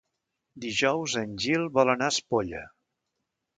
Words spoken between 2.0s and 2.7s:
a Espolla.